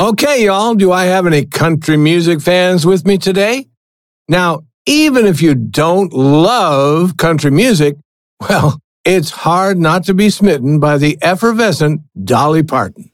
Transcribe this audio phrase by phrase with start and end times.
[0.00, 3.66] Okay, y'all, do I have any country music fans with me today?
[4.28, 7.98] Now, even if you don't love country music,
[8.40, 13.10] well, it's hard not to be smitten by the effervescent Dolly Parton.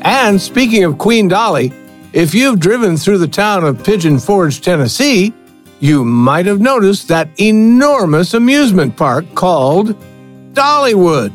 [0.00, 1.70] And speaking of Queen Dolly,
[2.14, 5.34] if you've driven through the town of Pigeon Forge, Tennessee,
[5.78, 9.88] you might have noticed that enormous amusement park called
[10.54, 11.34] Dollywood.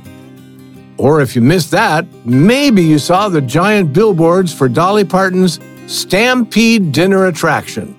[0.97, 6.91] Or if you missed that, maybe you saw the giant billboards for Dolly Parton's Stampede
[6.91, 7.95] Dinner Attraction.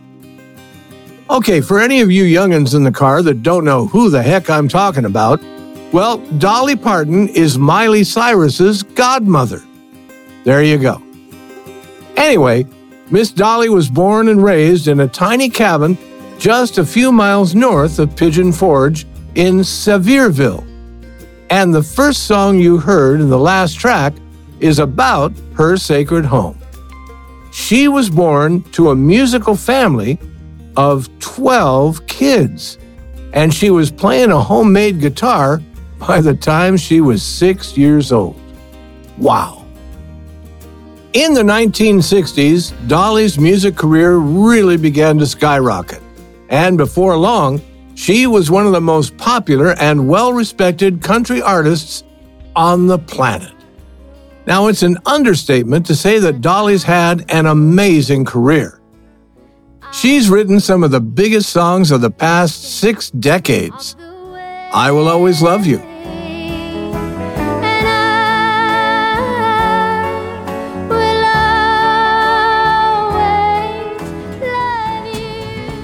[1.30, 4.50] Okay, for any of you youngins in the car that don't know who the heck
[4.50, 5.40] I'm talking about,
[5.92, 9.62] well, Dolly Parton is Miley Cyrus's godmother.
[10.44, 11.02] There you go.
[12.16, 12.66] Anyway,
[13.10, 15.96] Miss Dolly was born and raised in a tiny cabin
[16.38, 20.66] just a few miles north of Pigeon Forge in Sevierville.
[21.50, 24.12] And the first song you heard in the last track
[24.60, 26.58] is about her sacred home.
[27.52, 30.18] She was born to a musical family
[30.76, 32.78] of 12 kids,
[33.32, 35.62] and she was playing a homemade guitar
[35.98, 38.40] by the time she was six years old.
[39.16, 39.64] Wow.
[41.14, 46.02] In the 1960s, Dolly's music career really began to skyrocket.
[46.50, 47.60] And before long,
[47.98, 52.04] she was one of the most popular and well respected country artists
[52.54, 53.52] on the planet.
[54.46, 58.80] Now, it's an understatement to say that Dolly's had an amazing career.
[59.92, 63.96] She's written some of the biggest songs of the past six decades.
[64.72, 65.78] I Will Always Love You.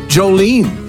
[0.06, 0.83] Jolene.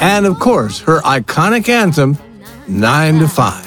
[0.00, 2.16] And of course, her iconic anthem,
[2.68, 3.66] 9 to 5.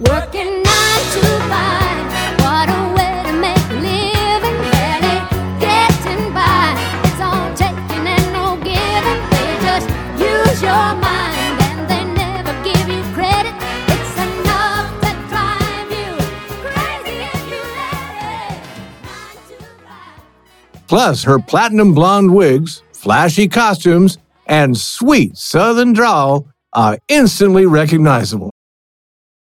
[0.00, 2.40] Working nine to five.
[2.40, 4.56] What a way to make a living.
[4.70, 5.18] Barely
[5.58, 6.74] getting by.
[7.04, 9.20] It's all taking and no giving.
[9.34, 13.52] They just use your mind and they never give you credit.
[13.92, 16.14] It's enough to drive you
[16.62, 18.62] crazy if you let it.
[19.02, 20.86] Nine to five.
[20.86, 24.16] Plus, her platinum blonde wigs, flashy costumes,
[24.50, 28.50] and sweet southern drawl are instantly recognizable.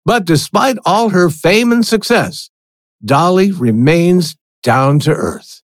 [0.06, 2.50] But despite all her fame and success,
[3.03, 5.62] Dolly remains down to earth.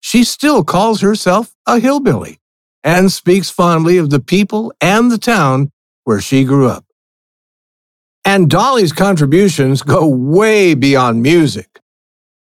[0.00, 2.38] She still calls herself a hillbilly
[2.82, 5.70] and speaks fondly of the people and the town
[6.04, 6.84] where she grew up.
[8.24, 11.80] And Dolly's contributions go way beyond music.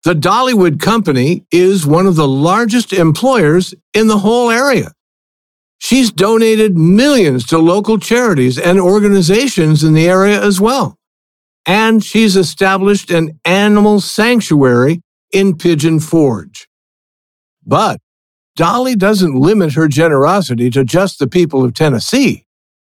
[0.03, 4.93] The Dollywood Company is one of the largest employers in the whole area.
[5.79, 10.97] She's donated millions to local charities and organizations in the area as well.
[11.65, 15.01] And she's established an animal sanctuary
[15.31, 16.67] in Pigeon Forge.
[17.65, 17.99] But
[18.55, 22.45] Dolly doesn't limit her generosity to just the people of Tennessee.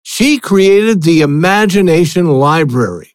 [0.03, 3.13] She created the Imagination Library,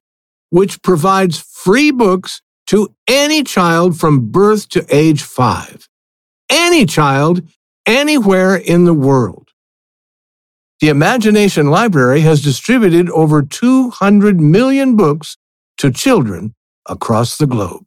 [0.50, 5.88] which provides free books to any child from birth to age five.
[6.50, 7.42] Any child,
[7.86, 9.44] anywhere in the world.
[10.84, 15.38] The Imagination Library has distributed over 200 million books
[15.78, 16.54] to children
[16.86, 17.86] across the globe.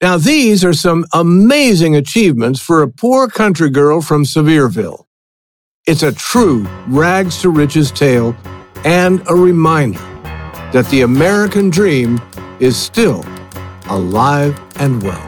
[0.00, 5.06] Now, these are some amazing achievements for a poor country girl from Sevierville.
[5.88, 8.36] It's a true rags to riches tale
[8.84, 9.98] and a reminder
[10.72, 12.20] that the American dream
[12.60, 13.24] is still
[13.90, 15.27] alive and well.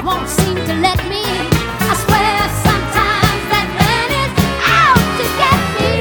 [0.00, 1.22] just won't seem to let me.
[1.22, 4.32] I swear sometimes that man is
[4.80, 5.92] out to get me.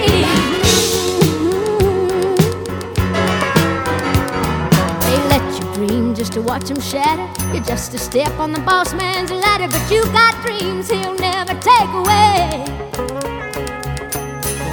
[5.06, 7.28] They let you dream just to watch shatter.
[7.54, 11.54] You're just a step on the boss man's ladder, but you got dreams he'll never
[11.56, 12.64] take away.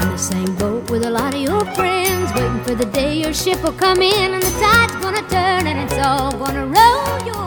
[0.03, 3.35] In the same boat with a lot of your friends, waiting for the day your
[3.35, 7.46] ship will come in and the tide's gonna turn and it's all gonna roll your